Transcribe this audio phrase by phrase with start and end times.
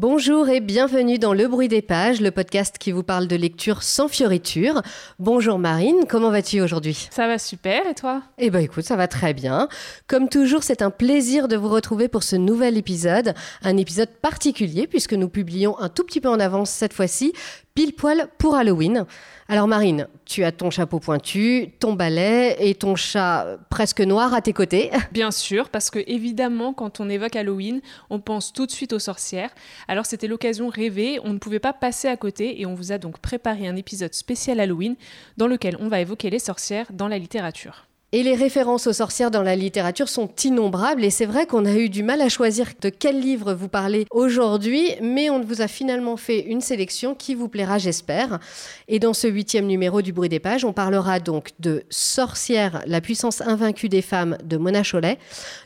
[0.00, 3.82] Bonjour et bienvenue dans Le Bruit des Pages, le podcast qui vous parle de lecture
[3.82, 4.80] sans fioriture.
[5.18, 7.08] Bonjour Marine, comment vas-tu aujourd'hui?
[7.10, 8.22] Ça va super et toi?
[8.38, 9.68] Eh ben écoute, ça va très bien.
[10.06, 14.86] Comme toujours, c'est un plaisir de vous retrouver pour ce nouvel épisode, un épisode particulier
[14.86, 17.34] puisque nous publions un tout petit peu en avance cette fois-ci,
[17.74, 19.04] pile poil pour Halloween.
[19.52, 24.40] Alors Marine, tu as ton chapeau pointu, ton balai et ton chat presque noir à
[24.40, 24.92] tes côtés.
[25.10, 29.00] Bien sûr, parce que évidemment, quand on évoque Halloween, on pense tout de suite aux
[29.00, 29.50] sorcières.
[29.88, 32.98] Alors c'était l'occasion rêvée, on ne pouvait pas passer à côté et on vous a
[32.98, 34.94] donc préparé un épisode spécial Halloween
[35.36, 37.89] dans lequel on va évoquer les sorcières dans la littérature.
[38.12, 41.74] Et les références aux sorcières dans la littérature sont innombrables et c'est vrai qu'on a
[41.74, 45.68] eu du mal à choisir de quel livre vous parlez aujourd'hui, mais on vous a
[45.68, 48.40] finalement fait une sélection qui vous plaira, j'espère.
[48.88, 53.00] Et dans ce huitième numéro du Bruit des Pages, on parlera donc de Sorcière, la
[53.00, 55.18] puissance invaincue des femmes de Mona Chollet,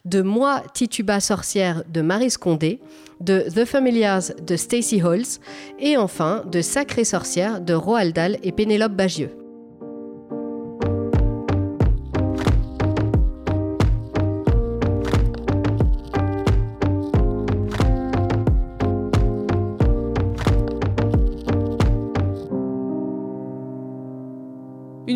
[0.05, 2.79] de Moi, Tituba sorcière de Marie Scondé,
[3.21, 5.41] de The Familiars de Stacey Holz
[5.79, 9.44] et enfin de Sacrée sorcière de Roald Dahl et Pénélope Bagieux.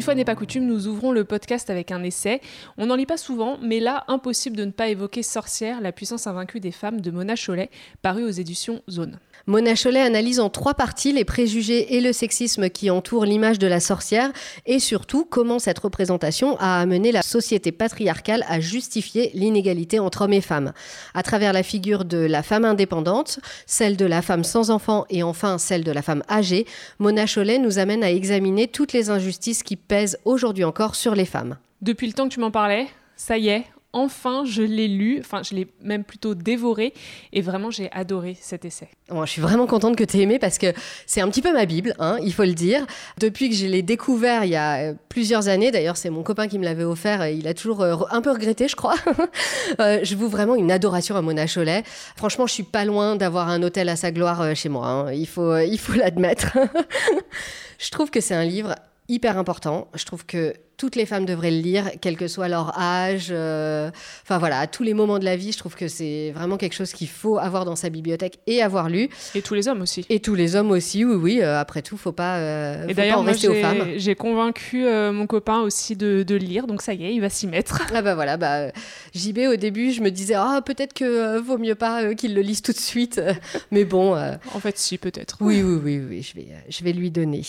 [0.08, 2.40] Fois n'est pas coutume, nous ouvrons le podcast avec un essai.
[2.78, 6.26] On n'en lit pas souvent, mais là, impossible de ne pas évoquer Sorcière, la puissance
[6.26, 7.68] invaincue des femmes de Mona Chollet,
[8.00, 9.18] paru aux éditions Zone.
[9.48, 13.66] Mona Chollet analyse en trois parties les préjugés et le sexisme qui entourent l'image de
[13.66, 14.30] la sorcière
[14.66, 20.34] et surtout comment cette représentation a amené la société patriarcale à justifier l'inégalité entre hommes
[20.34, 20.74] et femmes.
[21.14, 25.22] À travers la figure de la femme indépendante, celle de la femme sans enfant et
[25.22, 26.66] enfin celle de la femme âgée,
[26.98, 31.24] Mona Chollet nous amène à examiner toutes les injustices qui pèsent aujourd'hui encore sur les
[31.24, 31.56] femmes.
[31.80, 35.42] Depuis le temps que tu m'en parlais, ça y est, enfin, je l'ai lu, enfin,
[35.42, 36.92] je l'ai même plutôt dévoré,
[37.32, 38.88] et vraiment, j'ai adoré cet essai.
[39.10, 40.72] je suis vraiment contente que tu aies aimé parce que
[41.06, 42.86] c'est un petit peu ma Bible, hein, il faut le dire.
[43.18, 46.48] Depuis que je l'ai découvert il y a euh, plusieurs années, d'ailleurs, c'est mon copain
[46.48, 48.96] qui me l'avait offert, et il a toujours euh, un peu regretté, je crois.
[49.80, 51.82] Euh, je vous vraiment une adoration à Mona Cholet.
[52.16, 55.12] Franchement, je suis pas loin d'avoir un hôtel à sa gloire chez moi, hein.
[55.12, 56.56] il faut il faut l'admettre.
[57.78, 58.74] je trouve que c'est un livre
[59.08, 59.88] hyper important.
[59.94, 63.28] Je trouve que toutes les femmes devraient le lire, quel que soit leur âge.
[63.30, 63.90] Euh,
[64.22, 66.72] enfin voilà, à tous les moments de la vie, je trouve que c'est vraiment quelque
[66.72, 69.10] chose qu'il faut avoir dans sa bibliothèque et avoir lu.
[69.34, 70.06] Et tous les hommes aussi.
[70.08, 71.40] Et tous les hommes aussi, oui, oui.
[71.42, 73.88] Euh, après tout, faut pas, euh, et faut pas en rester aux femmes.
[73.96, 77.48] J'ai convaincu mon copain aussi de, de, lire, donc ça y est, il va s'y
[77.48, 77.82] mettre.
[77.92, 78.70] Ah bah voilà, bah,
[79.14, 82.62] JB, au début, je me disais, ah, peut-être que vaut mieux pas qu'il le lise
[82.62, 83.20] tout de suite.
[83.72, 84.14] Mais bon.
[84.14, 85.38] en fait, si, peut-être.
[85.40, 87.42] Oui, oui, oui, oui, je vais, je vais lui donner.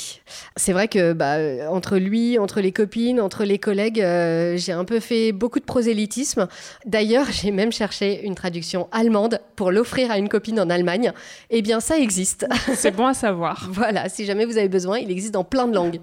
[0.56, 1.38] C'est vrai que bah,
[1.70, 5.66] entre lui, entre les copines, entre les collègues, euh, j'ai un peu fait beaucoup de
[5.66, 6.48] prosélytisme.
[6.86, 11.12] D'ailleurs, j'ai même cherché une traduction allemande pour l'offrir à une copine en Allemagne.
[11.50, 12.48] Eh bien, ça existe.
[12.76, 13.70] C'est bon à savoir.
[13.72, 16.00] voilà, si jamais vous avez besoin, il existe dans plein de langues.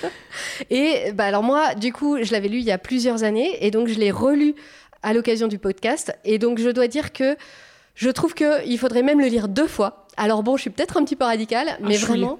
[0.70, 3.70] et bah, alors moi, du coup, je l'avais lu il y a plusieurs années et
[3.70, 4.54] donc je l'ai relu
[5.02, 6.12] à l'occasion du podcast.
[6.24, 7.36] Et donc, je dois dire que
[7.94, 10.06] je trouve qu'il faudrait même le lire deux fois.
[10.16, 12.38] Alors bon, je suis peut-être un petit peu radicale, mais vraiment...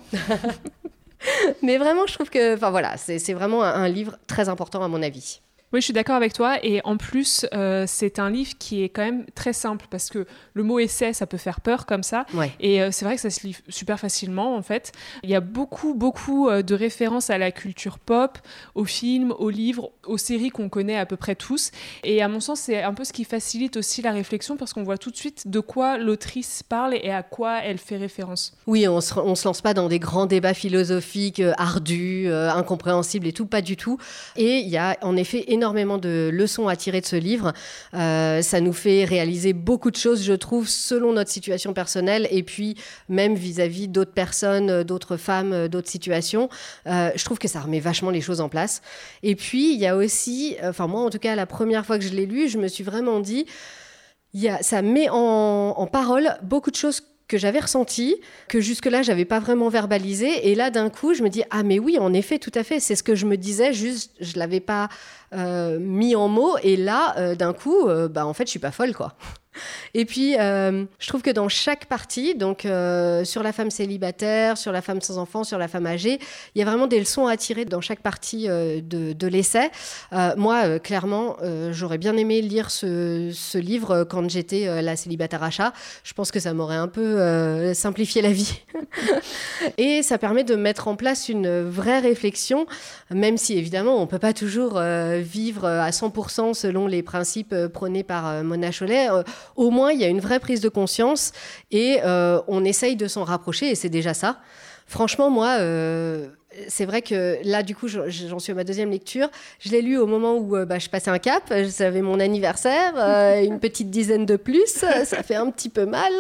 [1.62, 5.02] Mais vraiment, je trouve que, enfin voilà, c'est vraiment un, livre très important à mon
[5.02, 5.40] avis.
[5.72, 6.58] Oui, je suis d'accord avec toi.
[6.64, 10.26] Et en plus, euh, c'est un livre qui est quand même très simple parce que
[10.54, 12.26] le mot essai, ça peut faire peur comme ça.
[12.58, 14.90] Et euh, c'est vrai que ça se lit super facilement, en fait.
[15.22, 18.38] Il y a beaucoup, beaucoup euh, de références à la culture pop,
[18.74, 21.70] aux films, aux livres, aux séries qu'on connaît à peu près tous.
[22.02, 24.82] Et à mon sens, c'est un peu ce qui facilite aussi la réflexion parce qu'on
[24.82, 28.56] voit tout de suite de quoi l'autrice parle et à quoi elle fait référence.
[28.66, 33.32] Oui, on se, on se lance pas dans des grands débats philosophiques ardus, incompréhensibles et
[33.32, 33.98] tout, pas du tout.
[34.34, 37.52] Et il y a en effet énormément énormément de leçons à tirer de ce livre.
[37.92, 42.42] Euh, ça nous fait réaliser beaucoup de choses, je trouve, selon notre situation personnelle et
[42.42, 42.76] puis
[43.10, 46.48] même vis-à-vis d'autres personnes, euh, d'autres femmes, euh, d'autres situations.
[46.86, 48.80] je trouve que ça remet vachement les choses en place.
[49.22, 52.04] Et puis, il y a aussi, enfin moi en tout cas, la première fois que
[52.04, 53.44] je l'ai lu, je me suis vraiment dit,
[54.32, 58.16] y a, ça met en, en parole beaucoup de choses que j'avais ressenti,
[58.48, 60.50] que jusque-là, j'avais pas vraiment verbalisé.
[60.50, 62.80] Et là, d'un coup, je me dis, ah mais oui, en effet, tout à fait,
[62.80, 64.88] c'est ce que je me disais, juste, je l'avais pas
[65.32, 66.58] euh, mis en mots.
[66.64, 69.14] Et là, euh, d'un coup, euh, bah, en fait, je suis pas folle, quoi.
[69.94, 74.56] Et puis, euh, je trouve que dans chaque partie, donc euh, sur la femme célibataire,
[74.56, 76.18] sur la femme sans enfant, sur la femme âgée,
[76.54, 79.70] il y a vraiment des leçons à tirer dans chaque partie euh, de, l'essai.
[80.36, 81.36] moi, clairement,
[81.70, 85.72] j'aurais bien aimé lire ce, livre quand j'étais la célibataire achat.
[86.02, 88.60] Je pense que ça m'aurait un peu simplifié la vie.
[89.78, 92.66] Et ça permet de mettre en place une vraie réflexion,
[93.10, 98.02] même si évidemment, on ne peut pas toujours vivre à 100% selon les principes prônés
[98.02, 99.08] par Mona Chollet
[99.56, 101.32] au moins il y a une vraie prise de conscience
[101.70, 104.38] et on essaye de s'en rapprocher et c'est déjà ça.
[104.86, 105.58] Franchement, moi,
[106.68, 109.28] c'est vrai que là, du coup, j'en suis à ma deuxième lecture.
[109.60, 111.52] Je l'ai lu au moment où euh, bah, je passais un cap.
[111.78, 114.66] J'avais mon anniversaire, euh, une petite dizaine de plus.
[115.04, 116.12] Ça fait un petit peu mal.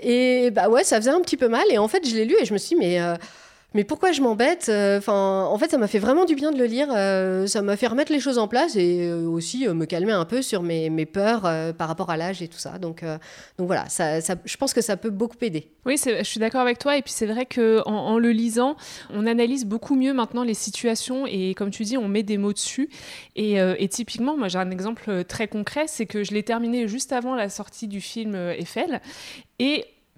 [0.00, 1.64] Et bah ouais, ça faisait un petit peu mal.
[1.70, 3.00] Et en fait, je l'ai lu et je me suis dit, mais.
[3.76, 6.56] Mais pourquoi je m'embête euh, Enfin, en fait, ça m'a fait vraiment du bien de
[6.56, 6.88] le lire.
[6.96, 10.24] Euh, ça m'a fait remettre les choses en place et euh, aussi me calmer un
[10.24, 11.42] peu sur mes, mes peurs
[11.74, 12.78] par rapport à l'âge et tout ça.
[12.78, 13.04] Donc,
[13.58, 15.68] donc voilà, je pense que ça peut beaucoup aider.
[15.84, 16.96] Oui, je suis d'accord avec toi.
[16.96, 18.76] Et puis c'est vrai que en, le lisant,
[19.12, 22.54] on analyse beaucoup mieux maintenant les situations et comme tu dis, on met des mots
[22.54, 22.88] dessus.
[23.34, 27.34] Et, typiquement, moi j'ai un exemple très concret, c'est que je l'ai terminé juste avant
[27.34, 29.02] la sortie du film Eiffel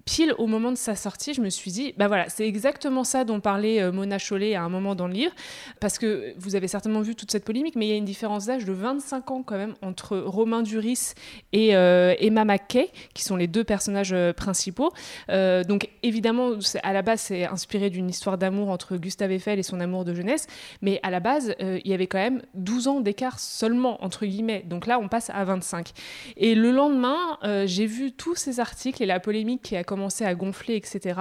[0.05, 3.23] pile au moment de sa sortie, je me suis dit, bah voilà, c'est exactement ça
[3.23, 5.31] dont parlait euh, Mona Chollet à un moment dans le livre,
[5.79, 8.45] parce que vous avez certainement vu toute cette polémique, mais il y a une différence
[8.45, 11.13] d'âge de 25 ans quand même entre Romain Duris
[11.53, 14.91] et euh, Emma McKay, qui sont les deux personnages euh, principaux.
[15.29, 16.51] donc évidemment,
[16.83, 20.13] à la base, c'est inspiré d'une histoire d'amour entre Gustave Eiffel et son amour de
[20.13, 20.47] jeunesse,
[20.81, 24.63] mais à la base, il y avait quand même 12 ans d'écart seulement, entre guillemets.
[24.65, 25.91] Donc là, on passe à 25.
[26.37, 30.35] Et le lendemain, j'ai vu tous ces articles et la polémique qui a commencé à
[30.35, 31.19] gonfler, etc.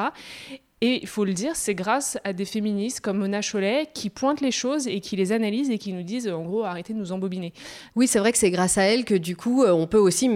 [0.81, 4.41] Et il faut le dire, c'est grâce à des féministes comme Mona Cholet qui pointent
[4.41, 7.11] les choses et qui les analysent et qui nous disent en gros arrêtez de nous
[7.11, 7.53] embobiner.
[7.97, 10.31] Oui, c'est vrai que c'est grâce à elle que du coup euh, on peut aussi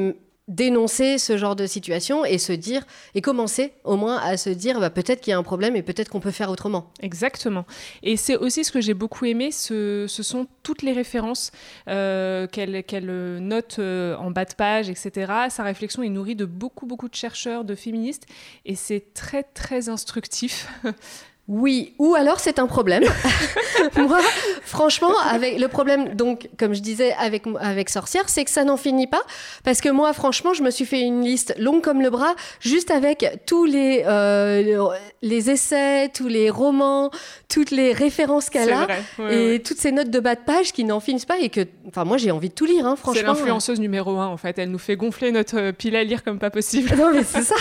[0.49, 2.83] dénoncer ce genre de situation et se dire
[3.15, 5.83] et commencer au moins à se dire bah, peut-être qu'il y a un problème et
[5.83, 6.91] peut-être qu'on peut faire autrement.
[7.01, 7.65] Exactement.
[8.03, 11.53] Et c'est aussi ce que j'ai beaucoup aimé, ce, ce, sont toutes les références
[11.89, 15.33] euh, qu'elle note euh, en bas de page, etc.
[15.49, 18.27] Sa réflexion est nourrie de beaucoup beaucoup de chercheurs, de féministes
[18.65, 20.69] et c'est très très instructif.
[21.55, 23.05] Oui, ou alors c'est un problème.
[23.99, 24.21] Moi,
[24.65, 28.79] franchement, avec le problème, donc, comme je disais avec, avec Sorcière, c'est que ça n'en
[28.79, 29.21] finit pas.
[29.63, 32.91] Parce que moi, franchement, je me suis fait une liste longue comme le bras, juste
[32.91, 34.89] avec tous les, euh,
[35.21, 37.11] les essais, tous les romans,
[37.51, 38.87] toutes les références qu'elle a,
[39.31, 41.39] et toutes ces notes de bas de page qui n'en finissent pas.
[41.39, 43.21] Et que, enfin, moi, j'ai envie de tout lire, hein, franchement.
[43.21, 44.59] C'est l'influenceuse numéro un, en fait.
[44.59, 46.97] Elle nous fait gonfler notre euh, pile à lire comme pas possible.
[46.97, 47.57] Non, mais c'est ça.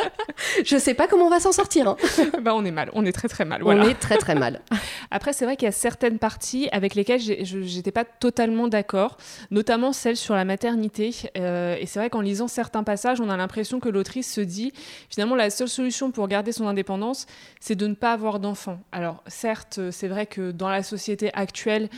[0.64, 1.88] je sais pas comment on va s'en sortir.
[1.88, 1.96] Hein.
[2.42, 2.90] bah, on est mal.
[2.94, 3.62] On est très très mal.
[3.64, 4.60] On est très très mal.
[5.10, 9.16] Après, c'est vrai qu'il y a certaines parties avec lesquelles j'étais pas totalement d'accord,
[9.50, 11.14] notamment celle sur la maternité.
[11.36, 14.72] Euh, et c'est vrai qu'en lisant certains passages, on a l'impression que l'autrice se dit
[15.10, 17.26] finalement la seule solution pour garder son indépendance,
[17.60, 18.80] c'est de ne pas avoir d'enfants.
[18.92, 21.88] Alors certes, c'est vrai que dans la société actuelle,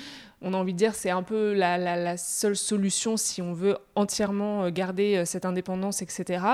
[0.43, 4.65] on a envie de dire c'est un peu la, seule solution si on veut entièrement
[4.65, 6.45] euh, garder euh, cette indépendance, etc.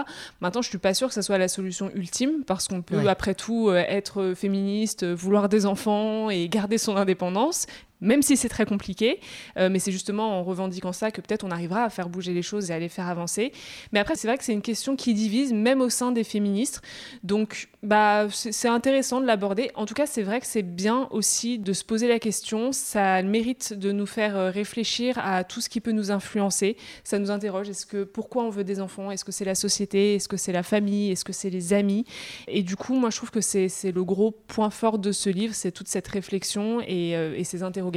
[0.41, 3.35] Maintenant, je suis pas sûre que ce soit la solution ultime parce qu'on peut après
[3.35, 7.67] tout euh, être féministe, vouloir des enfants et garder son indépendance
[8.05, 9.21] même si c'est très compliqué.
[9.57, 12.43] Euh, mais c'est justement en revendiquant ça que peut-être on arrivera à faire bouger les
[12.43, 13.53] choses et à les faire avancer.
[13.93, 16.83] Mais après, c'est vrai que c'est une question qui divise, même au sein des féministes.
[17.23, 19.71] Donc, bah, c'est intéressant de l'aborder.
[19.75, 22.73] En tout cas, c'est vrai que c'est bien aussi de se poser la question.
[22.73, 26.77] Ça mérite de nous faire euh, réfléchir à tout ce qui peut nous influencer.
[27.03, 27.69] Ça nous interroge.
[27.69, 29.11] Est-ce que pourquoi on veut des enfants?
[29.11, 30.15] Est-ce que c'est la société?
[30.15, 31.11] Est-ce que c'est la famille?
[31.11, 32.05] Est-ce que c'est les amis?
[32.49, 35.55] Et du coup, moi, je trouve que c'est le gros point fort de ce livre,
[35.55, 37.94] c'est toute cette réflexion et, euh, et ces interrogations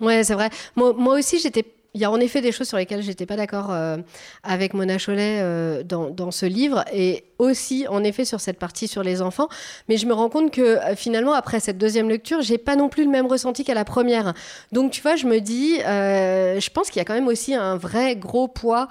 [0.00, 0.50] Ouais, c'est vrai.
[0.76, 1.64] Moi, moi aussi, j'étais
[1.94, 3.96] il y a en effet des choses sur lesquelles j'étais pas d'accord euh,
[4.42, 9.02] avec Mona Cholet euh, dans, ce livre et aussi en effet sur cette partie sur
[9.02, 9.48] les enfants.
[9.88, 12.88] Mais je me rends compte que euh, finalement après cette deuxième lecture, j'ai pas non
[12.88, 14.34] plus le même ressenti qu'à la première.
[14.70, 17.76] Donc tu vois, je me dis, je pense qu'il y a quand même aussi un
[17.76, 18.88] vrai gros poids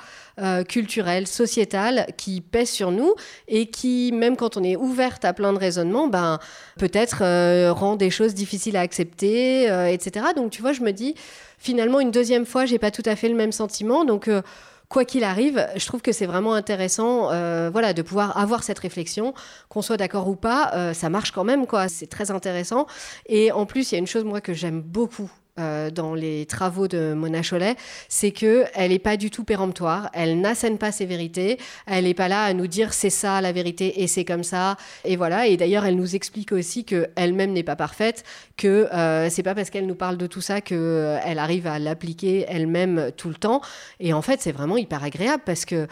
[0.68, 3.16] culturel, sociétal qui pèse sur nous
[3.48, 6.40] et qui, même quand on est ouverte à plein de raisonnements, ben
[6.78, 10.28] peut-être rend des choses difficiles à accepter, etc.
[10.36, 11.16] Donc tu vois, je me dis
[11.58, 14.06] finalement, une deuxième fois, j'ai pas tout à fait le même sentiment.
[14.06, 14.42] Donc, euh,
[14.90, 18.80] quoi qu'il arrive, je trouve que c'est vraiment intéressant, euh, voilà, de pouvoir avoir cette
[18.80, 19.34] réflexion,
[19.70, 21.90] qu'on soit d'accord ou pas, euh, ça marche quand même, quoi.
[21.90, 22.88] C'est très intéressant.
[23.28, 26.46] Et en plus, il y a une chose moi que j'aime beaucoup euh, dans les
[26.46, 27.76] travaux de Mona Cholet,
[28.10, 32.14] c'est que elle n'est pas du tout péremptoire, elle n'assène pas ses vérités, elle n'est
[32.14, 35.48] pas là à nous dire c'est ça la vérité et c'est comme ça et voilà.
[35.48, 38.24] Et d'ailleurs, elle nous explique aussi que elle-même n'est pas parfaite,
[38.58, 41.80] que euh, c'est pas parce qu'elle nous parle de tout ça que euh, arrive à
[41.80, 43.62] l'appliquer elle-même tout le temps.
[44.00, 45.88] Et en fait, c'est vraiment hyper agréable parce que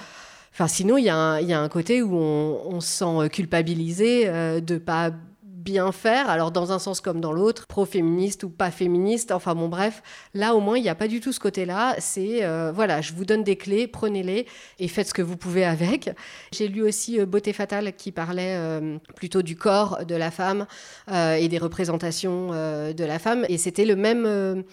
[0.56, 4.78] Enfin, sinon, il y, a un côté où on, on se sent culpabilisé euh, de
[4.78, 5.12] pas
[5.66, 9.68] bien faire, alors dans un sens comme dans l'autre, pro-féministe ou pas féministe, enfin bon
[9.68, 10.04] bref,
[10.36, 13.14] là au moins il n'y a pas du tout ce côté-là, c'est euh, voilà, je
[13.14, 14.46] vous donne des clés, prenez-les
[14.80, 16.12] et faites ce que vous pouvez avec.
[16.54, 20.68] J'ai lu aussi euh, Beauté fatale qui parlait euh, plutôt du corps de la femme
[21.12, 24.64] et des représentations de la femme et c'était le même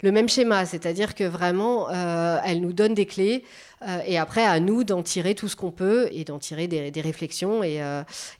[0.00, 3.44] le même schéma, c'est-à-dire que vraiment, elle nous donne des clés,
[4.06, 7.62] et après, à nous d'en tirer tout ce qu'on peut et d'en tirer des, réflexions
[7.62, 7.80] et,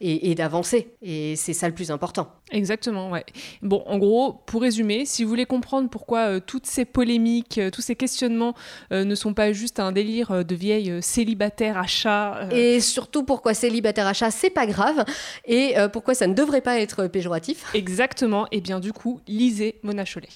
[0.00, 0.94] et, d'avancer.
[1.02, 2.28] Et c'est ça le plus important.
[2.50, 3.24] Exactement, ouais.
[3.62, 7.94] Bon, en gros, pour résumer, si vous voulez comprendre pourquoi toutes ces polémiques, tous ces
[7.94, 8.54] questionnements
[8.90, 12.48] ne sont pas juste un délire de vieilles célibataires à chat.
[12.52, 15.04] Et surtout pourquoi célibataire à chat, c'est pas grave.
[15.46, 17.64] Et pourquoi ça ne devrait pas être péjoratif.
[17.74, 18.46] Exactement.
[18.50, 20.28] Et bien du coup, lisez Mona Chollet.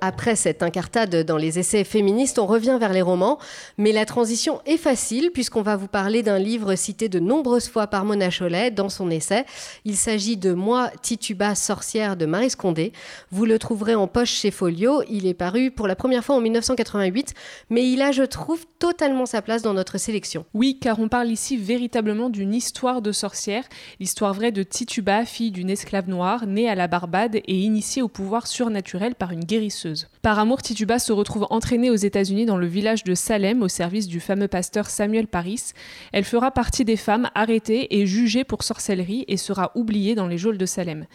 [0.00, 3.38] Après cette incartade dans les essais féministes, on revient vers les romans,
[3.76, 7.86] mais la transition est facile puisqu'on va vous parler d'un livre cité de nombreuses fois
[7.86, 9.44] par Mona Chollet dans son essai.
[9.84, 12.92] Il s'agit de Moi, Tituba, sorcière de Marie Scondé.
[13.30, 15.02] Vous le trouverez en poche chez Folio.
[15.10, 17.34] Il est paru pour la première fois en 1988,
[17.68, 20.46] mais il a, je trouve, totalement sa place dans notre sélection.
[20.54, 23.64] Oui, car on parle ici véritablement d'une histoire de sorcière,
[23.98, 28.08] l'histoire vraie de Tituba, fille d'une esclave noire, née à la Barbade et initiée au
[28.08, 29.89] pouvoir surnaturel par une guérisseuse.
[30.22, 34.06] Par amour, Tituba se retrouve entraînée aux États-Unis dans le village de Salem au service
[34.06, 35.72] du fameux pasteur Samuel Paris.
[36.12, 40.38] Elle fera partie des femmes arrêtées et jugées pour sorcellerie et sera oubliée dans les
[40.38, 41.06] geôles de Salem.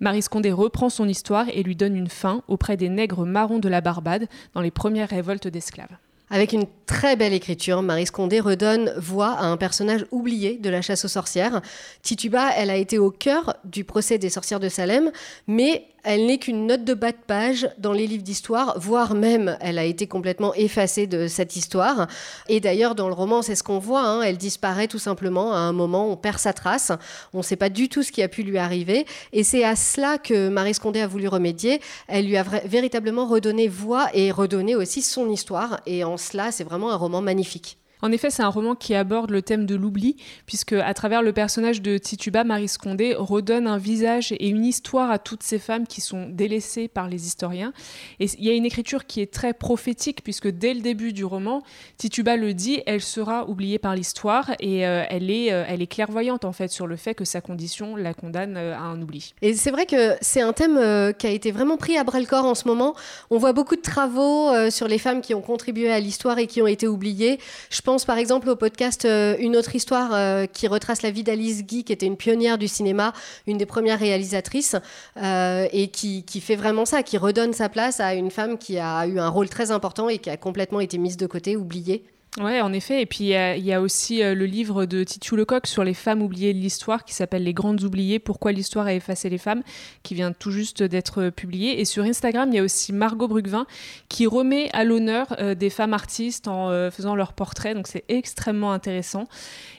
[0.00, 3.68] Marie Scondé reprend son histoire et lui donne une fin auprès des nègres marrons de
[3.68, 5.96] la Barbade dans les premières révoltes d'esclaves.
[6.30, 10.80] Avec une très belle écriture, Marie Scondé redonne voix à un personnage oublié de la
[10.80, 11.60] chasse aux sorcières.
[12.02, 15.12] Tituba, elle a été au cœur du procès des sorcières de Salem,
[15.46, 19.56] mais elle n'est qu'une note de bas de page dans les livres d'histoire, voire même
[19.60, 22.06] elle a été complètement effacée de cette histoire.
[22.48, 24.22] Et d'ailleurs, dans le roman, c'est ce qu'on voit, hein.
[24.22, 26.92] elle disparaît tout simplement à un moment, on perd sa trace,
[27.32, 29.06] on ne sait pas du tout ce qui a pu lui arriver.
[29.32, 31.80] Et c'est à cela que Marie Scondé a voulu remédier.
[32.06, 35.80] Elle lui a véritablement redonné voix et redonné aussi son histoire.
[35.86, 37.78] Et en cela, c'est vraiment un roman magnifique.
[38.04, 41.32] En effet, c'est un roman qui aborde le thème de l'oubli, puisque à travers le
[41.32, 45.86] personnage de Tituba, Marie Scondé redonne un visage et une histoire à toutes ces femmes
[45.86, 47.72] qui sont délaissées par les historiens.
[48.20, 51.24] Et il y a une écriture qui est très prophétique, puisque dès le début du
[51.24, 51.62] roman,
[51.96, 55.86] Tituba le dit, elle sera oubliée par l'histoire, et euh, elle, est, euh, elle est
[55.86, 59.32] clairvoyante en fait sur le fait que sa condition la condamne euh, à un oubli.
[59.40, 60.74] Et c'est vrai que c'est un thème
[61.14, 62.94] qui a été vraiment pris à bras le corps en ce moment.
[63.30, 66.60] On voit beaucoup de travaux sur les femmes qui ont contribué à l'histoire et qui
[66.60, 67.38] ont été oubliées.
[67.70, 71.12] Je pense pense par exemple au podcast euh, Une autre histoire euh, qui retrace la
[71.12, 73.12] vie d'Alice Guy, qui était une pionnière du cinéma,
[73.46, 74.74] une des premières réalisatrices,
[75.16, 78.80] euh, et qui, qui, fait vraiment ça, qui redonne sa place à une femme qui
[78.80, 82.02] a eu un rôle très important et qui a complètement été mise de côté, oubliée.
[82.40, 83.00] Ouais, en effet.
[83.00, 86.20] Et puis il y, a aussi euh, le livre de Titu Lecoq sur les femmes
[86.20, 89.62] oubliées de l'histoire qui s'appelle Les grandes oubliées, pourquoi l'histoire a effacé les femmes,
[90.02, 91.80] qui vient tout juste d'être publié.
[91.80, 93.66] Et sur Instagram, il y a aussi Margot Brucvin
[94.08, 97.76] qui remet à l'honneur euh, des femmes artistes en euh, faisant leurs portraits.
[97.76, 99.28] Donc c'est extrêmement intéressant.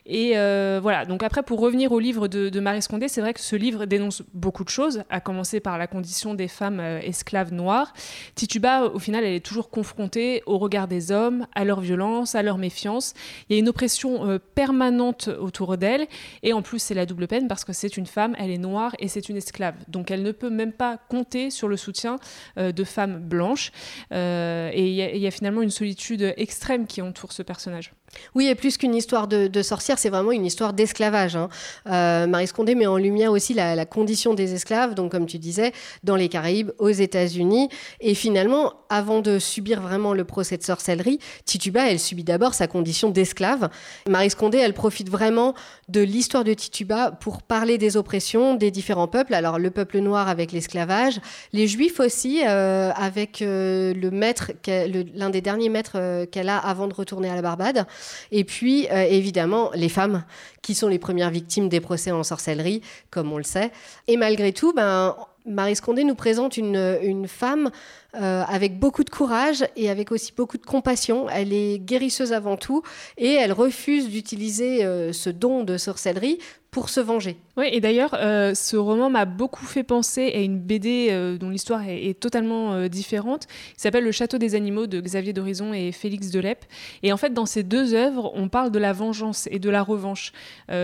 [0.06, 0.34] Et
[0.82, 1.06] voilà.
[1.06, 3.86] Donc après, pour revenir au livre de, de Marie Scondé, c'est vrai que ce livre
[3.86, 7.92] dénonce beaucoup de choses, à commencer par la condition des femmes esclaves noires.
[8.36, 12.44] Tituba, au final, elle est toujours confrontée au regard des hommes, à leur violence, à
[12.46, 13.14] leur méfiance.
[13.50, 16.08] Il y a une oppression euh, permanente autour d'elle.
[16.44, 18.96] Et en plus, c'est la double peine parce que c'est une femme, elle est noire
[19.00, 19.76] et c'est une esclave.
[19.88, 22.18] Donc elle ne peut même pas compter sur le soutien
[22.58, 23.72] euh, de femmes blanches.
[24.12, 27.92] Euh, et il y, a finalement une solitude extrême qui entoure ce personnage.
[28.36, 31.36] Oui, et plus qu'une histoire de, sorcière, c'est vraiment une histoire d'esclavage.
[31.36, 31.50] Hein.
[31.88, 35.72] Euh, Marie Scondé met en lumière aussi la, condition des esclaves, donc comme tu disais,
[36.04, 37.70] dans les Caraïbes, aux États-Unis.
[38.02, 42.68] Et finalement, avant de subir vraiment le procès de sorcellerie, Tituba, elle subit d'abord sa
[42.68, 43.70] condition d'esclave.
[44.08, 45.54] Marie Scondé, elle profite vraiment
[45.90, 49.34] de l'histoire de Tituba pour parler des oppressions des différents peuples.
[49.34, 51.20] Alors le peuple noir avec l'esclavage,
[51.54, 56.88] les Juifs aussi euh, avec euh, le maître, l'un des derniers maîtres qu'elle a avant
[56.88, 57.86] de retourner à la Barbade.
[58.32, 60.24] Et puis, euh, évidemment, les femmes,
[60.62, 62.82] qui sont les premières victimes des procès en sorcellerie,
[63.12, 63.72] comme on le sait.
[64.08, 67.70] Et malgré tout, ben, Marie Scondé nous présente une, femme
[68.16, 71.30] euh, avec beaucoup de courage et avec aussi beaucoup de compassion.
[71.30, 72.82] Elle est guérisseuse avant tout
[73.18, 76.40] et elle refuse d'utiliser euh, ce don de sorcellerie
[76.72, 77.38] pour se venger.
[77.56, 81.82] Oui, et d'ailleurs, euh, ce roman m'a beaucoup fait penser à une BD dont l'histoire
[81.88, 86.66] est, totalement différente, qui s'appelle Le Château des Animaux de Xavier d'Horizon et Félix Delep.
[87.02, 89.84] Et en fait, dans ces deux œuvres, on parle de la vengeance et de la
[89.84, 90.34] revanche.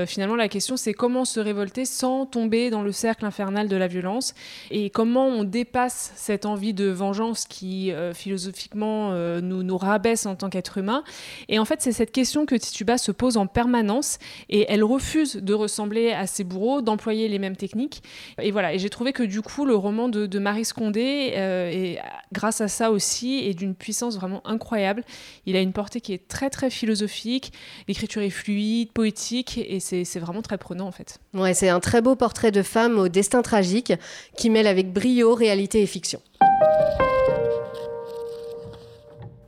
[0.08, 3.88] finalement, la question, c'est comment se révolter sans tomber dans le cercle infernal de la
[3.88, 4.34] violence
[4.70, 10.36] et comment on dépasse cette envie de vengeance qui euh, philosophiquement euh, nous, rabaisse en
[10.36, 11.04] tant qu'être humain.
[11.50, 15.38] Et en fait, c'est cette question que Tituba se pose en permanence et elle refuse
[15.38, 18.04] de ressembler à ses bourreaux, d'employer les mêmes techniques.
[18.42, 22.00] Et voilà, et j'ai trouvé que du coup, le roman de, Marie Scondé, euh, et
[22.32, 25.04] grâce à ça aussi, est d'une puissance vraiment incroyable.
[25.46, 27.54] Il a une portée qui est très très philosophique,
[27.88, 31.20] l'écriture est fluide, poétique, et c'est vraiment très prenant en fait.
[31.34, 33.94] Ouais, c'est un très beau portrait de femme au destin tragique
[34.42, 36.20] qui mêle avec brio réalité et fiction.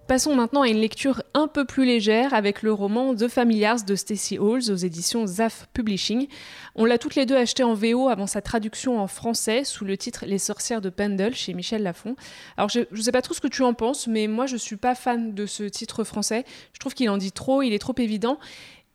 [0.07, 3.95] Passons maintenant à une lecture un peu plus légère avec le roman The Familiars de
[3.95, 6.27] Stacey Halls aux éditions Zaf Publishing.
[6.75, 9.97] On l'a toutes les deux acheté en VO avant sa traduction en français sous le
[9.97, 12.15] titre Les sorcières de Pendle chez Michel Lafon.
[12.55, 14.77] Alors je ne sais pas trop ce que tu en penses, mais moi je suis
[14.77, 16.45] pas fan de ce titre français.
[16.71, 18.37] Je trouve qu'il en dit trop, il est trop évident.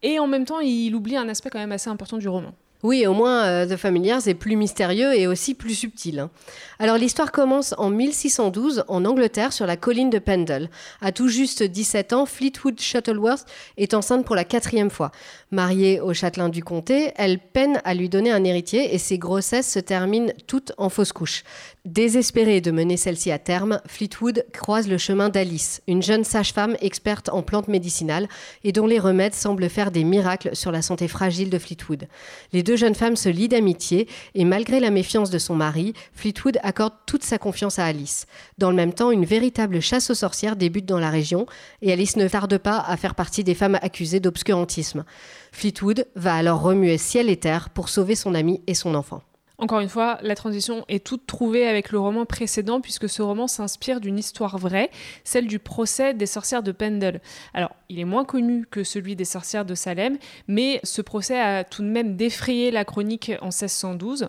[0.05, 2.55] Et en même temps, il oublie un aspect quand même assez important du roman.
[2.85, 6.21] Oui, au moins euh, The Familiars est plus mystérieux et aussi plus subtil.
[6.21, 6.31] Hein.
[6.79, 10.71] Alors l'histoire commence en 1612 en Angleterre sur la colline de Pendle.
[11.01, 13.47] À tout juste 17 ans, Fleetwood Shuttleworth
[13.79, 15.11] est enceinte pour la quatrième fois.
[15.51, 19.73] Mariée au châtelain du comté, elle peine à lui donner un héritier et ses grossesses
[19.73, 21.43] se terminent toutes en fausse couche.
[21.89, 27.31] Désespérée de mener celle-ci à terme, Fleetwood croise le chemin d'Alice, une jeune sage-femme experte
[27.31, 28.29] en plantes médicinales
[28.63, 32.07] et dont les remèdes semblent faire des miracles sur la santé fragile de Fleetwood.
[32.53, 36.59] Les deux jeunes femmes se lient d'amitié et malgré la méfiance de son mari, Fleetwood
[36.63, 38.27] accorde toute sa confiance à Alice.
[38.59, 41.47] Dans le même temps, une véritable chasse aux sorcières débute dans la région
[41.81, 45.07] et Alice ne tarde pas à faire partie des femmes accusées d'obscurantisme.
[45.53, 49.23] Fleetwood va alors remuer ciel et terre pour sauver son ami et son enfant.
[49.61, 53.49] Encore une fois, la transition est toute trouvée avec le roman précédent puisque ce roman
[53.49, 54.89] s'inspire d'une histoire vraie,
[55.25, 57.21] celle du procès des sorcières de Pendle.
[57.55, 61.65] Alors, il est moins connu que celui des sorcières de Salem, mais ce procès a
[61.65, 64.29] tout de même défrayé la chronique en 1612.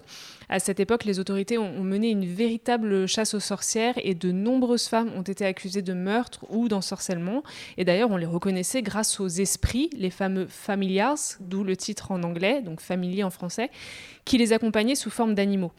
[0.52, 4.88] À cette époque, les autorités ont, mené une véritable chasse aux sorcières et de nombreuses
[4.88, 7.44] femmes ont été accusées de meurtre ou d'ensorcellement.
[7.78, 12.24] Et d'ailleurs, on les reconnaissait grâce aux esprits, les fameux familiars, d'où le titre en
[12.24, 13.70] anglais, donc familier en français,
[14.26, 15.72] qui les accompagnaient sous forme d'animaux.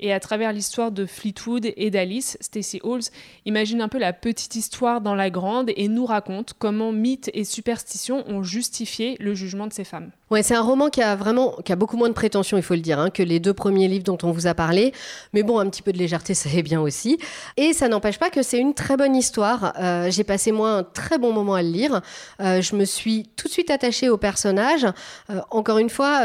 [0.00, 3.10] Et à travers l'histoire de Fleetwood et d'Alice, Stacey Halls
[3.44, 7.44] imagine un peu la petite histoire dans la grande et nous raconte comment mythes et
[7.44, 10.10] superstitions ont justifié le jugement de ces femmes.
[10.42, 13.10] C'est un roman qui a vraiment beaucoup moins de prétention, il faut le dire, hein,
[13.10, 14.92] que les deux premiers livres dont on vous a parlé.
[15.32, 17.18] Mais bon, un petit peu de légèreté, ça est bien aussi.
[17.56, 19.74] Et ça n'empêche pas que c'est une très bonne histoire.
[19.78, 22.00] Euh, j'ai passé moi un très bon moment à le lire.
[22.40, 24.86] Euh, je me suis tout de suite attachée aux personnages.
[25.30, 26.22] Euh, encore une fois,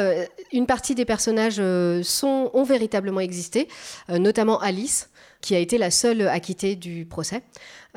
[0.52, 3.68] une partie des personnages ont véritablement existé,
[4.10, 5.10] notamment Alice
[5.42, 7.44] qui a été la seule acquittée du procès.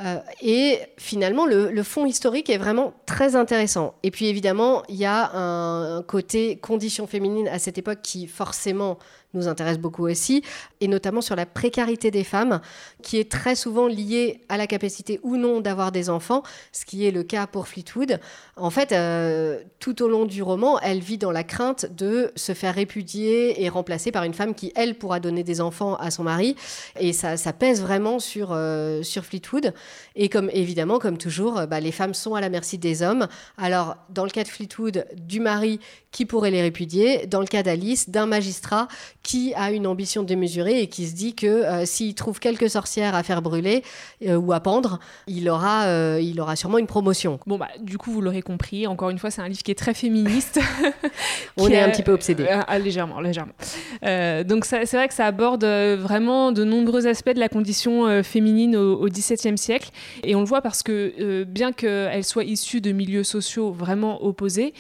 [0.01, 3.95] Euh, et finalement, le, fond historique est vraiment très intéressant.
[4.03, 8.99] Et puis évidemment, il y a un côté condition féminine à cette époque qui forcément
[9.35, 10.43] nous intéresse beaucoup aussi,
[10.81, 12.61] et notamment sur la précarité des femmes,
[13.03, 16.43] qui est très souvent liée à la capacité ou non d'avoir des enfants,
[16.73, 18.21] ce qui est le cas pour Fleetwood.
[18.57, 22.53] En fait, euh, tout au long du roman, elle vit dans la crainte de se
[22.53, 26.25] faire répudier et remplacer par une femme qui, elle, pourra donner des enfants à son
[26.25, 26.57] mari,
[26.99, 29.73] et ça, ça pèse vraiment sur, euh, sur Fleetwood.
[30.17, 33.27] Et comme évidemment, comme toujours, bah, les femmes sont à la merci des hommes.
[33.57, 37.63] Alors, dans le cas de Fleetwood, du mari qui pourrait les répudier, dans le cas
[37.63, 38.89] d'Alice, d'un magistrat
[39.23, 43.15] qui a une ambition démesurée et qui se dit que euh, s'il trouve quelques sorcières
[43.15, 43.83] à faire brûler
[44.27, 47.39] euh, ou à pendre, il aura, euh, il aura sûrement une promotion.
[47.47, 49.79] Bon, bah, du coup, vous l'aurez compris, encore une fois, c'est un livre qui est
[49.79, 50.61] très féministe.
[51.57, 52.47] On est un petit peu obsédé.
[52.49, 53.53] Ah, légèrement, légèrement.
[54.45, 59.09] donc, c'est vrai que ça aborde vraiment de nombreux aspects de la condition féminine au,
[59.09, 59.91] XVIIe siècle.
[60.25, 64.73] Et on le voit parce que, bien qu'elle soit issue de milieux sociaux vraiment opposés,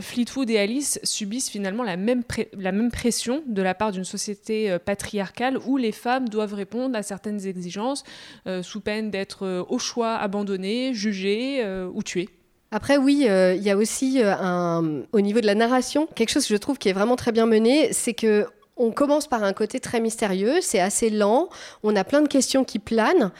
[0.00, 2.22] Fleetwood et Alice subissent finalement la même,
[2.58, 6.96] la même pression de la part d'une société euh, patriarcale où les femmes doivent répondre
[6.96, 8.04] à certaines exigences
[8.46, 12.28] euh, sous peine d'être euh, au choix abandonnées, jugées ou tuées.
[12.70, 16.54] Après, oui, il y a aussi un, au niveau de la narration, quelque chose que
[16.54, 19.78] je trouve qui est vraiment très bien mené, c'est que on commence par un côté
[19.78, 21.48] très mystérieux, c'est assez lent,
[21.82, 23.30] on a plein de questions qui planent.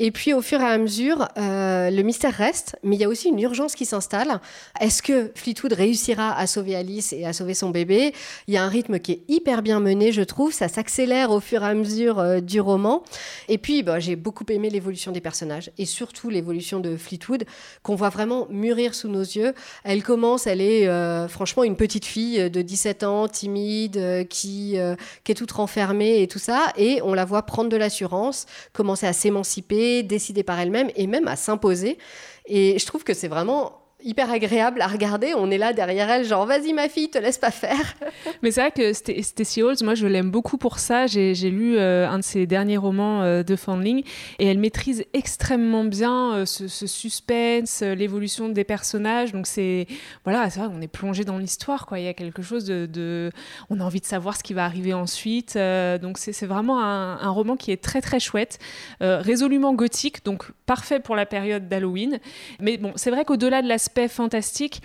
[0.00, 3.08] Et puis au fur et à mesure, euh, le mystère reste, mais il y a
[3.08, 4.40] aussi une urgence qui s'installe.
[4.80, 8.12] Est-ce que Fleetwood réussira à sauver Alice et à sauver son bébé?
[8.48, 10.52] Il y a un rythme qui est hyper bien mené, je trouve.
[10.52, 13.04] Ça s'accélère au fur et à mesure euh, du roman.
[13.48, 17.44] Et puis, bah, j'ai beaucoup aimé l'évolution des personnages et surtout l'évolution de Fleetwood,
[17.84, 19.54] qu'on voit vraiment mûrir sous nos yeux.
[19.84, 24.76] Elle commence, elle est euh, franchement une petite fille de 17 ans, timide, qui,
[25.22, 26.72] qui est toute renfermée et tout ça.
[26.76, 31.28] Et on la voit prendre de l'assurance, commencer à s'émanciper décider par elle-même et même
[31.28, 31.98] à s'imposer.
[32.46, 35.32] Et je trouve que c'est vraiment hyper agréable à regarder.
[35.34, 37.94] On est là derrière elle, genre vas-y ma fille, te laisse pas faire.
[38.42, 41.06] Mais c'est vrai que Stacey Halls, moi je l'aime beaucoup pour ça.
[41.06, 44.04] J'ai lu euh, un de ses derniers romans euh, de Fandling
[44.38, 49.32] et elle maîtrise extrêmement bien euh, ce, suspense, l'évolution des personnages.
[49.32, 49.86] Donc c'est
[50.24, 51.86] voilà, c'est vrai qu'on est plongé dans l'histoire.
[51.86, 51.98] Quoi.
[51.98, 53.30] Il y a quelque chose de,
[53.70, 55.54] on a envie de savoir ce qui va arriver ensuite.
[55.56, 58.58] donc c'est vraiment un, roman qui est très très chouette,
[59.00, 62.20] résolument gothique, donc parfait pour la période d'Halloween.
[62.60, 64.82] Mais bon, c'est vrai qu'au-delà de l'aspect fantastique.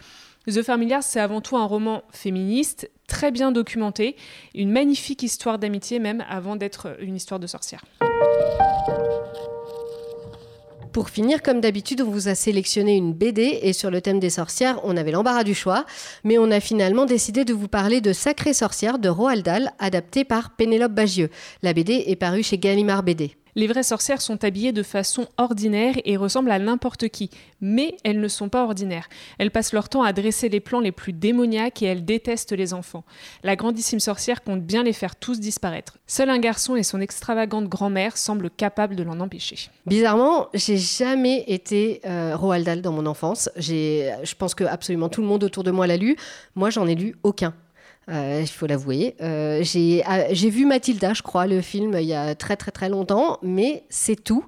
[0.48, 4.16] The Familiar, c'est avant tout un roman féministe, très bien documenté,
[4.56, 7.84] une magnifique histoire d'amitié même avant d'être une histoire de sorcière.
[10.92, 14.32] Pour finir, comme d'habitude, on vous a sélectionné une BD et sur le thème des
[14.32, 15.86] sorcières, on avait l'embarras du choix,
[16.24, 20.24] mais on a finalement décidé de vous parler de Sacrée sorcière de Roald Dahl, adapté
[20.24, 21.30] par Pénélope Bagieux.
[21.62, 23.36] La BD est parue chez Gallimard BD.
[23.60, 28.22] Les vraies sorcières sont habillées de façon ordinaire et ressemblent à n'importe qui, mais elles
[28.22, 29.10] ne sont pas ordinaires.
[29.38, 32.74] Elles passent leur temps à dresser les plans les plus démoniaques et elles détestent les
[32.74, 33.04] enfants.
[33.44, 35.98] La grandissime sorcière compte bien les faire tous disparaître.
[36.08, 39.70] Seul un garçon et son extravagante grand-mère semblent capables de l'en empêcher.
[39.86, 43.50] Bizarrement, j'ai jamais été euh, Roald Dahl dans mon enfance.
[43.58, 46.16] Je pense que absolument tout le monde autour de moi l'a lu.
[46.56, 47.54] Moi, j'en ai lu aucun.
[48.10, 49.16] Euh, il faut l'avouer.
[49.22, 53.40] Euh, j'ai vu Mathilda, je crois, le film, il y a très très très longtemps,
[53.42, 54.46] mais c'est tout.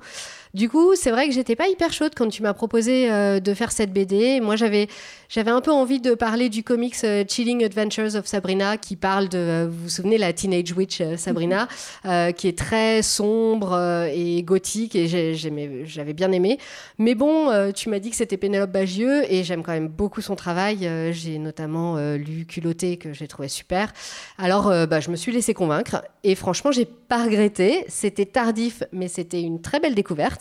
[0.54, 3.54] Du coup, c'est vrai que j'étais pas hyper chaude quand tu m'as proposé euh, de
[3.54, 4.42] faire cette BD.
[4.42, 4.88] Moi, j'avais
[5.30, 9.30] j'avais un peu envie de parler du comics euh, Chilling Adventures of Sabrina, qui parle
[9.30, 11.70] de, euh, vous vous souvenez, la Teenage Witch Sabrina,
[12.04, 12.34] mhm.
[12.34, 13.78] qui est très sombre
[14.14, 16.58] et gothique, et j'avais bien aimé.
[16.98, 20.36] Mais bon, tu m'as dit que c'était Pénélope Bagieux, et j'aime quand même beaucoup son
[20.36, 20.90] travail.
[21.14, 23.94] J'ai notamment lu Culotté, que j'ai trouvé super.
[24.38, 27.86] Alors, bah, je me suis laissée convaincre, et franchement, j'ai pas regretté.
[27.88, 30.41] C'était tardif, mais c'était une très belle découverte.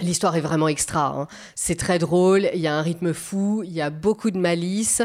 [0.00, 1.06] L'histoire est vraiment extra.
[1.06, 1.26] Hein.
[1.54, 5.02] C'est très drôle, il y a un rythme fou, il y a beaucoup de malice.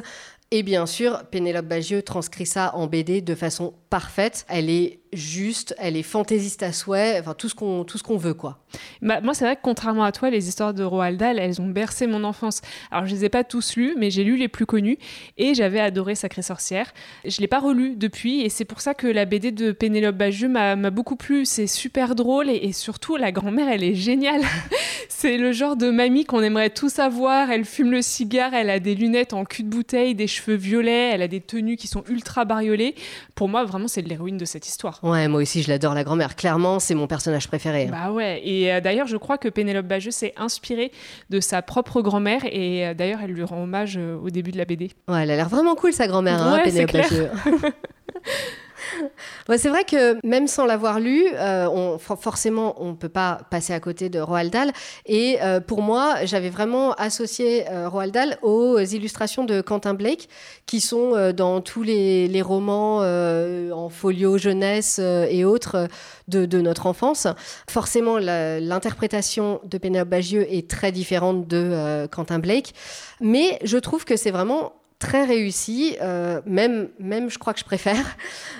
[0.52, 4.46] Et bien sûr, Pénélope Bagieux transcrit ça en BD de façon parfaite.
[4.48, 8.17] Elle est juste, elle est fantaisiste à souhait, enfin tout ce qu'on tout ce qu'on
[8.17, 8.60] veut quoi.
[9.02, 11.67] Bah, moi c'est vrai que contrairement à toi, les histoires de Roald Dahl, elles ont
[11.67, 12.62] bercé mon enfance.
[12.91, 14.97] Alors je les ai pas tous lus, mais j'ai lu les plus connus
[15.38, 16.93] et j'avais adoré Sacrée sorcière.
[17.26, 20.49] Je l'ai pas relu depuis et c'est pour ça que la BD de Pénélope Bagieux
[20.49, 21.45] m'a beaucoup plu.
[21.45, 24.41] C'est super drôle et, surtout la grand-mère, elle est géniale.
[25.10, 27.52] c'est le genre de mamie qu'on aimerait tout savoir.
[27.52, 31.12] Elle fume le cigare, elle a des lunettes en cul de bouteille, des cheveux violets,
[31.13, 32.95] elle a des tenues qui sont ultra bariolées.
[33.36, 34.99] Pour moi, vraiment, c'est l'héroïne de cette histoire.
[35.04, 36.38] Ouais, moi aussi, je l'adore, la grand-mère.
[36.38, 37.88] Clairement, c'est mon personnage préféré.
[37.88, 37.92] Hein.
[37.92, 40.94] Bah ouais, et euh, d'ailleurs, je crois que Pénélope Bageux s'est inspirée
[41.30, 44.58] de sa propre grand-mère, et euh, d'ailleurs, elle lui rend hommage euh, au début de
[44.58, 44.92] la BD.
[45.10, 47.30] Ouais, elle a l'air vraiment cool, sa grand-mère, hein, Pénélope Bageux.
[49.58, 53.80] c'est vrai que même sans l'avoir lu, euh, forcément, on ne peut pas passer à
[53.80, 54.72] côté de Roald Dahl.
[55.06, 60.30] Et euh, pour moi, j'avais vraiment associé euh, Roald Dahl aux illustrations de Quentin Blake,
[60.66, 65.88] qui sont dans tous les, romans en folio jeunesse et autres
[66.28, 67.28] de, de, notre enfance.
[67.70, 72.74] Forcément, l'interprétation de Pénélope Bagieux est très différente de Quentin Blake.
[73.22, 77.66] Mais je trouve que c'est vraiment très réussi, euh, même, même je crois que je
[77.66, 78.16] préfère.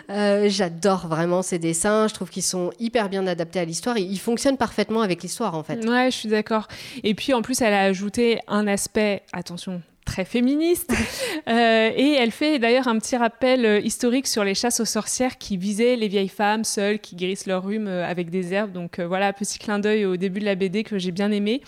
[0.10, 4.19] Euh, j'adore vraiment ces dessins, je trouve qu'ils sont hyper bien adaptés à l'histoire, ils
[4.19, 5.86] fonctionnent parfaitement avec l'histoire en fait.
[5.88, 6.67] Ouais, je suis d'accord.
[7.03, 10.93] Et puis en plus, elle a ajouté un aspect, attention, très féministe.
[11.49, 15.58] Euh, et elle fait d'ailleurs un petit rappel historique sur les chasses aux sorcières qui
[15.58, 18.71] visaient les vieilles femmes seules qui guérissent leur rhume avec des herbes.
[18.71, 21.62] Donc voilà, petit clin d'œil au début de la BD que j'ai bien aimé.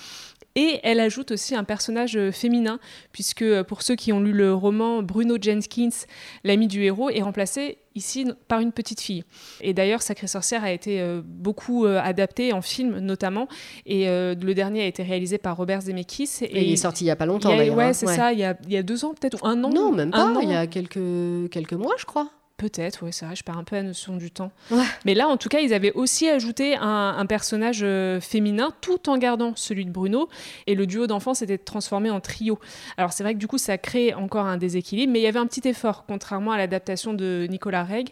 [0.58, 2.80] Et elle ajoute aussi un personnage euh, féminin,
[3.12, 5.90] puisque euh, pour ceux qui ont lu le roman, Bruno Jenkins,
[6.46, 9.26] l'ami du héros, est remplacé ici par une petite fille.
[9.60, 13.48] Et d'ailleurs, Sacrée Sorcière a été euh, beaucoup adapté en film notamment,
[13.86, 16.30] et le dernier a été réalisé par Robert Zemeckis.
[16.42, 17.76] Et, il est sorti il n'y a pas longtemps d'ailleurs.
[17.76, 17.94] Ouais, hein.
[17.94, 19.92] c'est ça, il y, a, il y, a, deux ans peut-être, ou un an Non,
[19.92, 22.30] même pas, il y a quelques, quelques mois je crois.
[22.58, 24.50] Peut-être, oui, c'est vrai, je perds un peu la notion du temps.
[25.04, 29.18] Mais là, en tout cas, ils avaient aussi ajouté un, personnage euh, féminin tout en
[29.18, 30.30] gardant celui de Bruno.
[30.66, 32.58] Et le duo d'enfants s'était transformé en trio.
[32.96, 35.40] Alors, c'est vrai que du coup, ça crée encore un déséquilibre, mais il y avait
[35.40, 38.12] un petit effort, contrairement à l'adaptation de Nicolas Reg,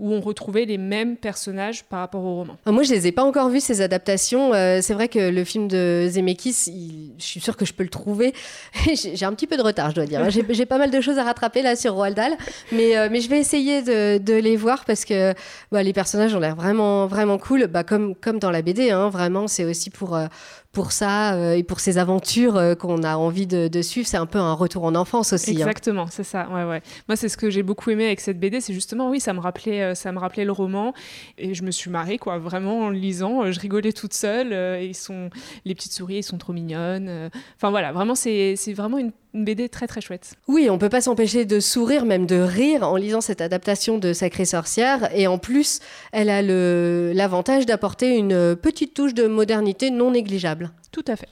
[0.00, 2.56] où on retrouvait les mêmes personnages par rapport au roman.
[2.66, 4.54] Ah, moi, je les ai pas encore vus, ces adaptations.
[4.54, 7.90] Euh, c'est vrai que le film de Zemeckis, je suis sûre que je peux le
[7.90, 8.34] trouver.
[8.92, 10.28] j'ai un petit peu de retard, je dois dire.
[10.48, 12.32] j'ai pas mal de choses à rattraper là sur Roald Dahl,
[12.72, 15.34] mais, euh, mais je vais essayer de, les voir parce que
[15.70, 18.90] bah, les personnages ont l'air vraiment, cool, bah, comme, comme dans la BD.
[18.90, 20.26] Hein, vraiment, c'est aussi pour, euh,
[20.74, 24.06] pour ça euh, et pour ces aventures euh, qu'on a envie de, suivre.
[24.06, 25.52] C'est un peu un retour en enfance aussi.
[25.52, 25.66] Hein.
[25.66, 26.48] Exactement, c'est ça.
[26.50, 26.82] Ouais, ouais.
[27.08, 29.40] Moi, c'est ce que j'ai beaucoup aimé avec cette BD, c'est justement, oui, ça me
[29.40, 30.92] rappelait, euh, ça me rappelait le roman
[31.38, 33.50] et je me suis marrée, quoi, vraiment en le lisant.
[33.50, 34.82] Je rigolais toute seule.
[34.82, 35.30] ils sont,
[35.64, 37.30] les petites souris, ils sont trop mignonnes.
[37.56, 40.34] Enfin voilà, vraiment, c'est vraiment une BD très très chouette.
[40.46, 44.12] Oui, on peut pas s'empêcher de sourire, même de rire en lisant cette adaptation de
[44.12, 45.10] Sacrée Sorcière.
[45.14, 45.80] Et en plus,
[46.12, 50.63] elle a l'avantage d'apporter une petite touche de modernité non négligeable.
[50.92, 51.28] Tout à fait.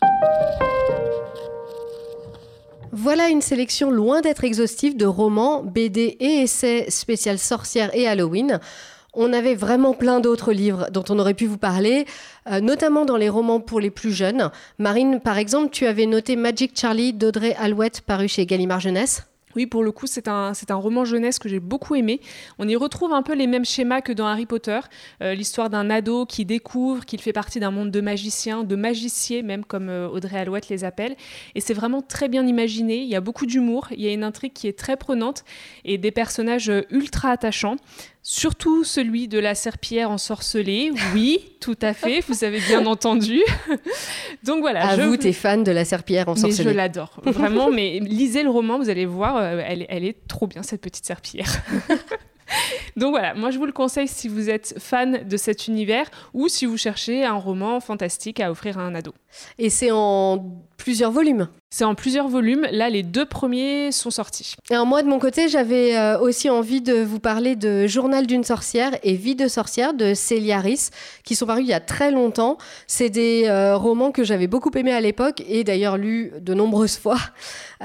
[2.95, 8.61] Voilà une sélection loin d'être exhaustive de romans, BD et essais spécial sorcières et Halloween.
[9.15, 12.07] On avait vraiment plein d'autres livres dont on aurait pu vous parler,
[12.51, 14.51] euh, notamment dans les romans pour les plus jeunes.
[14.79, 19.23] Marine, par exemple, tu avais noté Magic Charlie d'Audrey Alouette paru chez Gallimard Jeunesse.
[19.57, 22.21] Oui, pour le coup, c'est un, un roman jeunesse que j'ai beaucoup aimé.
[22.59, 24.81] On y retrouve un peu les mêmes schémas que dans Harry Potter.
[25.23, 29.43] Euh, l'histoire d'un ado qui découvre qu'il fait partie d'un monde de magiciens, de magiciers,
[29.43, 31.17] même comme euh, Audrey Alouette les appelle.
[31.55, 32.97] Et c'est vraiment très bien imaginé.
[32.99, 35.45] Il y a beaucoup d'humour, il y a une intrigue qui est très prenante
[35.85, 37.77] et des personnages euh, ultra attachants.
[38.25, 40.93] Surtout celui de la serpillère ensorcelée.
[41.13, 43.43] Oui, tout à fait, vous avez bien entendu.
[44.45, 44.91] Donc voilà.
[44.91, 45.03] À je...
[45.03, 46.65] vous, t'es fan de la serpillière ensorcelée.
[46.65, 47.71] Mais je l'adore, vraiment.
[47.71, 51.05] mais lisez le roman, vous allez voir, euh, elle, elle est trop bien, cette petite
[51.05, 51.63] serpillière.
[52.97, 56.49] Donc voilà, moi je vous le conseille si vous êtes fan de cet univers ou
[56.49, 59.13] si vous cherchez un roman fantastique à offrir à un ado.
[59.59, 61.49] Et c'est en plusieurs volumes?
[61.73, 62.67] C'est en plusieurs volumes.
[62.71, 64.57] Là, les deux premiers sont sortis.
[64.69, 68.45] Alors moi, de mon côté, j'avais euh, aussi envie de vous parler de Journal d'une
[68.45, 70.91] sorcière et Vie de sorcière de Célia Rhys,
[71.25, 72.59] qui sont parus il y a très longtemps.
[72.87, 76.99] C'est des euh, romans que j'avais beaucoup aimés à l'époque et d'ailleurs lus de nombreuses
[76.99, 77.17] fois.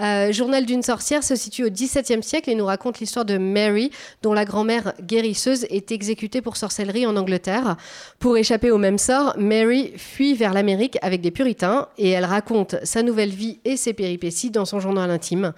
[0.02, 3.92] Euh, Journal d'une sorcière se situe au XVIIe siècle et nous raconte l'histoire de Mary,
[4.22, 7.78] dont la grand-mère guérisseuse est exécutée pour sorcellerie en Angleterre.
[8.20, 12.76] Pour échapper au même sort, Mary fuit vers l'Amérique avec des puritains et elle raconte
[12.84, 15.54] sa nouvelle vie et ses péripéties dans son journal intime.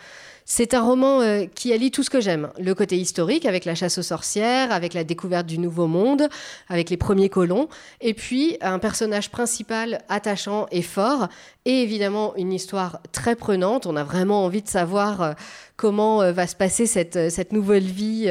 [0.51, 2.49] C'est un roman euh, qui allie tout ce que j'aime.
[2.60, 6.27] Le côté historique avec la chasse aux sorcières, avec la découverte du nouveau monde,
[6.69, 7.69] avec les premiers colons,
[8.01, 11.27] et puis un personnage principal attachant et fort,
[11.69, 13.86] et évidemment une histoire très prenante.
[13.86, 15.34] On a vraiment envie de savoir euh,
[15.75, 18.27] comment euh, va se passer cette, euh, cette nouvelle vie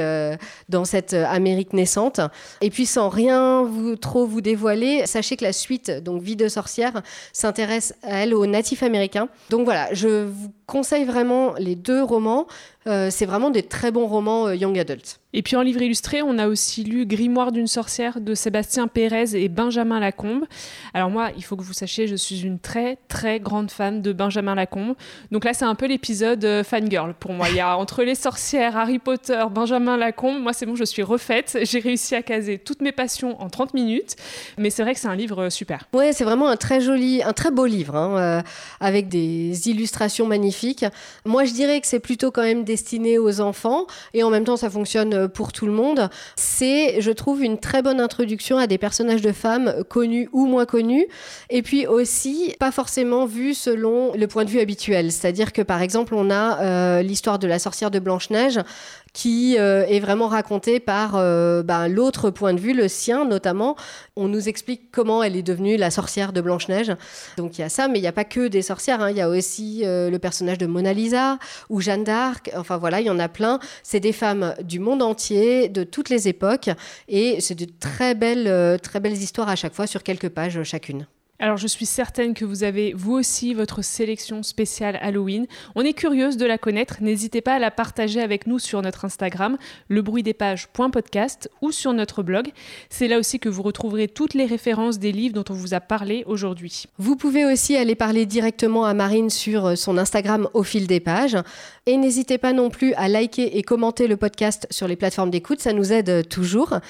[0.69, 2.21] dans cette Amérique naissante.
[2.61, 6.49] Et puis sans rien vous, trop vous dévoiler, sachez que la suite, donc Vie de
[6.49, 9.29] sorcière, s'intéresse à elle aux natifs américains.
[9.51, 12.49] Donc voilà, je vous conseille vraiment les deux romans.
[12.87, 15.21] C'est vraiment des très bons romans young adult.
[15.35, 19.35] Et puis en livre illustré, on a aussi lu Grimoire d'une sorcière de Sébastien Pérez
[19.35, 20.47] et Benjamin Lacombe.
[20.95, 24.13] Alors moi, il faut que vous sachiez, je suis une très très grande fan de
[24.15, 24.95] Benjamin Lacombe.
[25.31, 27.49] Donc là, c'est un peu l'épisode euh, fangirl pour moi.
[27.51, 31.03] Il y a entre les sorcières, Harry Potter, Benjamin Lacombe, moi c'est bon, je suis
[31.03, 31.59] refaite.
[31.63, 34.17] J'ai réussi à caser toutes mes passions en 30 minutes.
[34.57, 35.89] Mais c'est vrai que c'est un livre euh, super.
[35.93, 38.43] Ouais, c'est vraiment un très joli, un très beau livre, hein, euh,
[38.81, 40.87] avec des illustrations magnifiques.
[41.27, 44.57] Moi, je dirais que c'est plutôt quand même destiné aux enfants et en même temps,
[44.57, 46.09] ça fonctionne euh, pour tout le monde.
[46.37, 50.67] C'est, je trouve, une très bonne introduction à des personnages de femmes connus ou moins
[50.67, 51.07] connus.
[51.51, 55.11] Et puis aussi, pas forcément vu selon le point de vue habituel.
[55.11, 58.61] C'est-à-dire que, par exemple, on a euh, l'histoire de la sorcière de Blanche-Neige
[59.13, 63.77] qui euh, est vraiment racontée par ben, l'autre point de vue, le sien notamment.
[64.17, 66.93] On nous explique comment elle est devenue la sorcière de Blanche-Neige.
[67.37, 69.01] Donc il y a ça, mais il n'y a pas que des sorcières.
[69.01, 69.11] Hein.
[69.11, 71.39] Il y a aussi le personnage de Mona Lisa
[71.71, 72.51] ou Jeanne d'Arc.
[72.57, 73.59] Enfin voilà, il y en a plein.
[73.83, 76.71] C'est des femmes du monde entier, de toutes les époques,
[77.09, 80.63] et c'est de très belles, euh, très belles histoires à chaque fois sur quelques pages
[80.63, 81.07] chacune.
[81.41, 85.47] Alors je suis certaine que vous avez vous aussi votre sélection spéciale Halloween.
[85.77, 86.97] On est curieuse de la connaître.
[87.01, 89.57] N'hésitez pas à la partager avec nous sur notre Instagram,
[89.89, 92.49] lebruitdespages.podcast ou sur notre blog.
[92.91, 95.81] C'est là aussi que vous retrouverez toutes les références des livres dont on vous a
[95.81, 96.87] parlé aujourd'hui.
[96.99, 100.99] Vous pouvez aussi aller parler directement à Marine sur euh, son Instagram au fil des
[100.99, 101.37] pages.
[101.87, 105.61] Et n'hésitez pas non plus à liker et commenter le podcast sur les plateformes d'écoute,
[105.61, 106.81] ça nous aide toujours.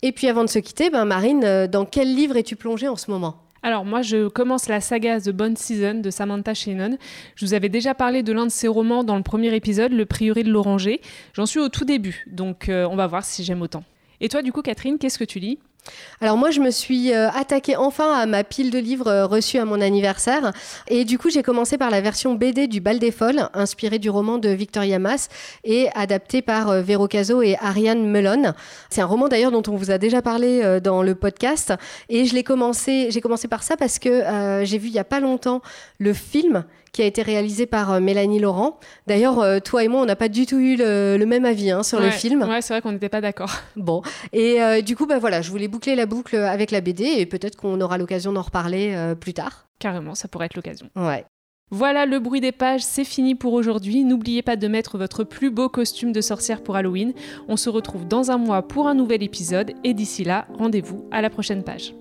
[0.00, 2.96] Et puis avant de se quitter, ben Marine, euh, dans quel livre es-tu plongée en
[2.96, 3.47] ce moment?
[3.62, 6.96] Alors moi, je commence la saga The Bone Season de Samantha Shannon.
[7.34, 10.06] Je vous avais déjà parlé de l'un de ses romans dans le premier épisode, Le
[10.06, 11.00] Prieuré de l'Oranger.
[11.32, 13.84] J'en suis au tout début, donc euh, on va voir si j'aime autant.
[14.20, 15.58] Et toi, du coup, Catherine, qu'est-ce que tu lis?
[16.20, 19.58] Alors moi, je me suis euh, attaquée enfin à ma pile de livres euh, reçus
[19.58, 20.52] à mon anniversaire.
[20.88, 24.10] Et du coup, j'ai commencé par la version BD du Bal des Folles, inspirée du
[24.10, 25.28] roman de Victoria Mass
[25.64, 28.52] et adaptée par euh, Vero Caso et Ariane Melon.
[28.90, 31.72] C'est un roman d'ailleurs dont on vous a déjà parlé dans le podcast.
[32.08, 35.04] Et je l'ai commencé, j'ai commencé par ça parce que j'ai vu il y a
[35.04, 35.62] pas longtemps
[35.98, 38.78] le film qui a été réalisé par euh, Mélanie Laurent.
[39.06, 41.82] D'ailleurs, euh, toi et moi, on n'a pas du tout eu le, même avis hein,
[41.82, 42.42] sur le film.
[42.42, 43.52] Ouais, c'est vrai qu'on n'était pas d'accord.
[43.76, 47.04] Bon, et euh, du coup, bah voilà, je voulais boucler la boucle avec la BD
[47.04, 49.68] et peut-être qu'on aura l'occasion d'en reparler plus tard.
[49.78, 50.88] Carrément, ça pourrait être l'occasion.
[50.96, 51.24] Ouais.
[51.70, 54.04] Voilà, le bruit des pages, c'est fini pour aujourd'hui.
[54.04, 57.12] N'oubliez pas de mettre votre plus beau costume de sorcière pour Halloween.
[57.46, 61.20] On se retrouve dans un mois pour un nouvel épisode et d'ici là, rendez-vous à
[61.20, 61.94] la prochaine page.